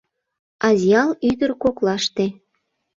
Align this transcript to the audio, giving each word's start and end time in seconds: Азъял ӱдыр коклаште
Азъял 0.67 1.09
ӱдыр 1.29 1.51
коклаште 1.61 2.25